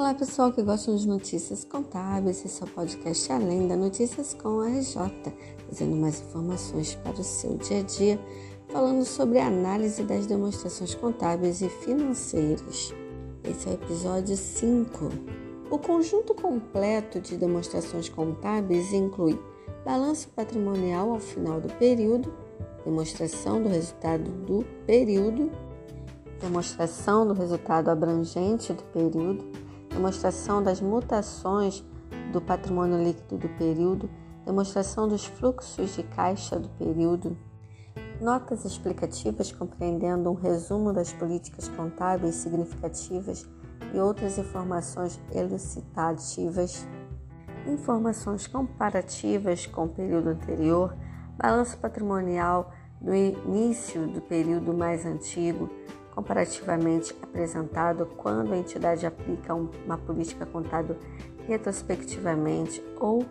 Olá 0.00 0.14
pessoal 0.14 0.50
que 0.50 0.62
gostam 0.62 0.96
de 0.96 1.06
notícias 1.06 1.62
contábeis, 1.62 2.42
esse 2.42 2.62
é 2.62 2.64
o 2.64 2.70
podcast 2.70 3.30
Além 3.30 3.68
da 3.68 3.76
Notícias 3.76 4.32
com 4.32 4.60
a 4.60 4.68
RJ, 4.68 4.96
trazendo 5.66 5.94
mais 5.94 6.22
informações 6.22 6.94
para 6.94 7.20
o 7.20 7.22
seu 7.22 7.58
dia 7.58 7.80
a 7.80 7.82
dia, 7.82 8.18
falando 8.68 9.04
sobre 9.04 9.38
a 9.38 9.46
análise 9.46 10.02
das 10.02 10.24
demonstrações 10.24 10.94
contábeis 10.94 11.60
e 11.60 11.68
financeiras. 11.68 12.94
Esse 13.44 13.68
é 13.68 13.72
o 13.72 13.74
episódio 13.74 14.38
5. 14.38 15.10
O 15.70 15.78
conjunto 15.78 16.32
completo 16.32 17.20
de 17.20 17.36
demonstrações 17.36 18.08
contábeis 18.08 18.94
inclui 18.94 19.38
balanço 19.84 20.30
patrimonial 20.30 21.10
ao 21.10 21.20
final 21.20 21.60
do 21.60 21.68
período, 21.74 22.32
demonstração 22.86 23.62
do 23.62 23.68
resultado 23.68 24.30
do 24.30 24.64
período, 24.86 25.50
demonstração 26.40 27.26
do 27.26 27.34
resultado 27.34 27.90
abrangente 27.90 28.72
do 28.72 28.82
período, 28.84 29.59
demonstração 29.90 30.62
das 30.62 30.80
mutações 30.80 31.84
do 32.32 32.40
patrimônio 32.40 33.02
líquido 33.02 33.36
do 33.36 33.48
período, 33.50 34.08
demonstração 34.44 35.08
dos 35.08 35.24
fluxos 35.24 35.94
de 35.94 36.02
caixa 36.02 36.58
do 36.58 36.68
período, 36.70 37.36
notas 38.20 38.64
explicativas 38.64 39.52
compreendendo 39.52 40.30
um 40.30 40.34
resumo 40.34 40.92
das 40.92 41.12
políticas 41.12 41.68
contábeis 41.68 42.36
significativas 42.36 43.46
e 43.92 43.98
outras 43.98 44.38
informações 44.38 45.20
elucidativas, 45.32 46.86
informações 47.66 48.46
comparativas 48.46 49.66
com 49.66 49.84
o 49.84 49.88
período 49.88 50.30
anterior, 50.30 50.94
balanço 51.36 51.76
patrimonial 51.78 52.72
do 53.00 53.14
início 53.14 54.06
do 54.06 54.20
período 54.20 54.74
mais 54.74 55.06
antigo, 55.06 55.70
comparativamente 56.14 57.14
apresentado 57.22 58.06
quando 58.16 58.52
a 58.52 58.56
entidade 58.56 59.06
aplica 59.06 59.54
uma 59.54 59.98
política 59.98 60.44
contábil 60.46 60.96
retrospectivamente 61.46 62.82
ou 62.98 63.24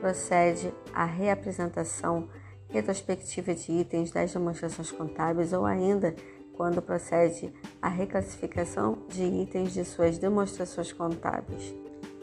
procede 0.00 0.72
à 0.92 1.04
reapresentação 1.04 2.28
retrospectiva 2.68 3.54
de 3.54 3.72
itens 3.72 4.10
das 4.10 4.32
demonstrações 4.32 4.90
contábeis 4.90 5.52
ou 5.52 5.66
ainda 5.66 6.14
quando 6.54 6.82
procede 6.82 7.52
à 7.80 7.88
reclassificação 7.88 8.98
de 9.08 9.22
itens 9.22 9.72
de 9.72 9.84
suas 9.84 10.18
demonstrações 10.18 10.92
contábeis. 10.92 11.74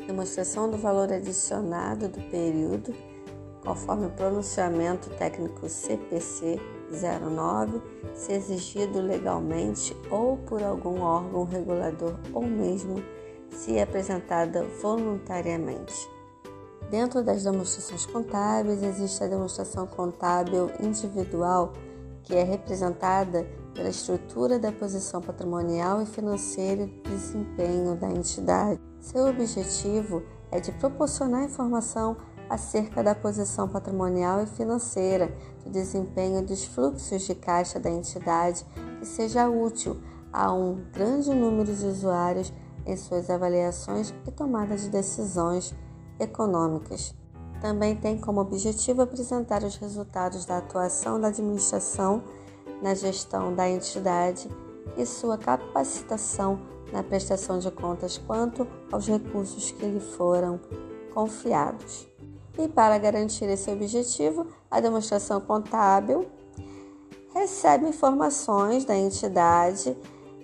Demonstração 0.06 0.70
do 0.70 0.78
valor 0.78 1.12
adicionado 1.12 2.08
do 2.08 2.22
período, 2.30 2.94
conforme 3.64 4.06
o 4.06 4.12
pronunciamento 4.12 5.10
técnico 5.12 5.68
CPC 5.68 6.60
09, 6.92 7.82
se 8.14 8.34
exigido 8.34 9.02
legalmente 9.02 9.96
ou 10.10 10.38
por 10.38 10.64
algum 10.64 11.02
órgão 11.02 11.44
regulador 11.44 12.16
ou 12.34 12.44
mesmo 12.44 13.04
se 13.50 13.80
apresentada 13.80 14.64
voluntariamente. 14.82 16.10
Dentro 16.90 17.22
das 17.22 17.44
demonstrações 17.44 18.06
contábeis 18.06 18.82
existe 18.82 19.24
a 19.24 19.28
demonstração 19.28 19.86
contábil 19.86 20.72
individual, 20.80 21.74
que 22.24 22.36
é 22.36 22.44
representada 22.44 23.46
pela 23.74 23.90
estrutura 23.90 24.58
da 24.58 24.72
posição 24.72 25.22
patrimonial 25.22 26.02
e 26.02 26.06
financeira 26.06 26.84
e 26.84 27.10
desempenho 27.10 27.96
da 27.96 28.10
entidade. 28.10 28.80
Seu 29.00 29.28
objetivo 29.28 30.24
é 30.50 30.60
de 30.60 30.72
proporcionar 30.74 31.44
informação 31.44 32.18
acerca 32.50 33.04
da 33.04 33.14
posição 33.14 33.68
patrimonial 33.68 34.44
e 34.44 34.48
financeira, 34.48 35.34
do 35.64 35.70
desempenho 35.70 36.42
dos 36.42 36.66
fluxos 36.66 37.24
de 37.24 37.36
caixa 37.36 37.80
da 37.80 37.90
entidade 37.90 38.66
que 39.00 39.06
seja 39.06 39.50
útil 39.50 39.98
a 40.32 40.54
um 40.54 40.84
grande 40.94 41.34
número 41.34 41.74
de 41.74 41.86
usuários 41.86 42.52
em 42.86 42.96
suas 42.96 43.30
avaliações 43.30 44.14
e 44.26 44.32
tomadas 44.32 44.82
de 44.82 44.90
decisões 44.90 45.76
econômicas. 46.20 47.14
Também 47.62 47.96
tem 47.96 48.18
como 48.18 48.42
objetivo 48.42 49.02
apresentar 49.02 49.64
os 49.64 49.78
resultados 49.78 50.46
da 50.46 50.58
atuação 50.58 51.20
da 51.20 51.30
administração 51.30 52.24
na 52.82 52.94
gestão 52.94 53.54
da 53.54 53.68
entidade 53.68 54.48
e 54.96 55.06
sua 55.06 55.38
capacitação 55.38 56.60
na 56.92 57.04
prestação 57.04 57.60
de 57.60 57.70
contas 57.72 58.18
quanto 58.18 58.68
aos 58.92 59.08
recursos 59.08 59.72
que 59.72 59.86
lhe 59.86 60.00
foram 60.00 60.60
confiados. 61.14 62.08
E 62.58 62.68
para 62.68 62.98
garantir 62.98 63.46
esse 63.46 63.70
objetivo, 63.70 64.48
a 64.70 64.80
demonstração 64.80 65.40
contábil 65.40 66.28
recebe 67.34 67.88
informações 67.88 68.84
da 68.84 68.98
entidade 68.98 69.96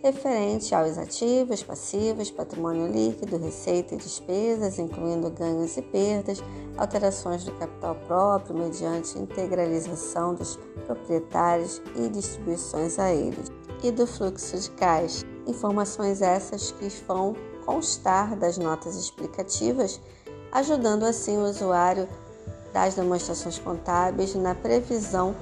referente 0.04 0.76
aos 0.76 0.98
ativos, 0.98 1.64
passivos, 1.64 2.30
patrimônio 2.30 2.88
líquido, 2.88 3.38
receita 3.38 3.96
e 3.96 3.98
despesas, 3.98 4.78
incluindo 4.78 5.32
ganhos 5.32 5.78
e 5.78 5.82
perdas, 5.82 6.44
alterações 6.78 7.46
do 7.46 7.54
capital 7.54 7.96
próprio 8.06 8.54
mediante 8.54 9.18
integralização 9.18 10.36
dos 10.36 10.60
proprietários 10.86 11.82
e 11.96 12.10
distribuições 12.10 13.00
a 13.00 13.14
eles, 13.14 13.50
e 13.82 13.92
do 13.92 14.06
fluxo 14.06 14.58
de 14.60 14.70
caixa. 14.72 15.26
Informações 15.48 16.22
essas 16.22 16.72
que 16.72 16.90
vão 17.08 17.34
constar 17.66 18.36
das 18.36 18.58
notas 18.58 18.98
explicativas 18.98 20.02
ajudando 20.54 21.04
assim 21.04 21.36
o 21.36 21.50
usuário 21.50 22.08
das 22.72 22.94
demonstrações 22.94 23.58
contábeis 23.58 24.36
na 24.36 24.54
previsão 24.54 25.36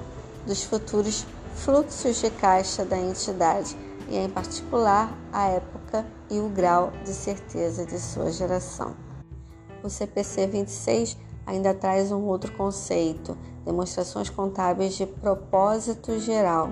dos 0.46 0.64
futuros 0.64 1.26
fluxos 1.54 2.16
de 2.20 2.30
caixa 2.30 2.84
da 2.84 2.98
entidade 2.98 3.76
e, 4.08 4.16
em 4.16 4.28
particular, 4.28 5.16
a 5.30 5.48
época 5.48 6.04
e 6.30 6.38
o 6.40 6.48
grau 6.48 6.90
de 7.04 7.12
certeza 7.12 7.84
de 7.84 7.98
sua 8.00 8.32
geração. 8.32 8.96
O 9.84 9.90
CPC 9.90 10.46
26 10.46 11.16
ainda 11.46 11.74
traz 11.74 12.10
um 12.10 12.22
outro 12.24 12.52
conceito, 12.52 13.36
demonstrações 13.64 14.30
contábeis 14.30 14.94
de 14.94 15.06
propósito 15.06 16.18
geral, 16.18 16.70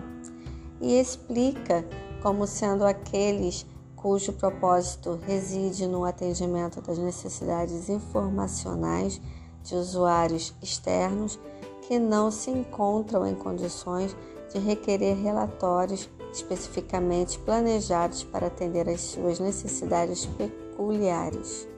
e 0.80 0.98
explica 0.98 1.84
como 2.22 2.46
sendo 2.46 2.86
aqueles 2.86 3.66
cujo 4.00 4.32
propósito 4.32 5.20
reside 5.26 5.86
no 5.86 6.04
atendimento 6.04 6.80
das 6.80 6.98
necessidades 6.98 7.88
informacionais 7.88 9.20
de 9.62 9.74
usuários 9.74 10.54
externos 10.62 11.38
que 11.86 11.98
não 11.98 12.30
se 12.30 12.50
encontram 12.50 13.26
em 13.26 13.34
condições 13.34 14.16
de 14.52 14.58
requerer 14.58 15.16
relatórios 15.16 16.08
especificamente 16.32 17.38
planejados 17.40 18.24
para 18.24 18.46
atender 18.46 18.88
às 18.88 19.00
suas 19.00 19.38
necessidades 19.38 20.26
peculiares. 20.26 21.68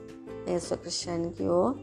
Eu 0.45 0.59
sou 0.59 0.77
Cristiane 0.77 1.29
Guiot, 1.29 1.77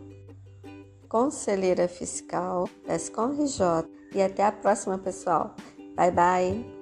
conselheira 1.09 1.89
fiscal 1.89 2.69
da 2.87 2.99
SCOM 2.99 3.33
RJ 3.33 3.89
e 4.15 4.23
até 4.23 4.45
a 4.45 4.53
próxima, 4.53 4.97
pessoal. 4.97 5.55
Bye 5.97 6.11
bye! 6.13 6.80